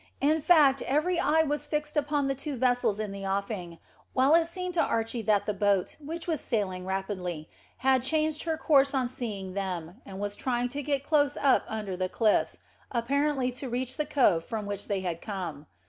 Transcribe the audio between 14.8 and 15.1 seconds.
they